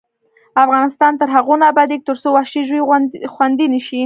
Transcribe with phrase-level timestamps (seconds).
[0.63, 2.81] افغانستان تر هغو نه ابادیږي، ترڅو وحشي ژوي
[3.33, 3.99] خوندي نشي.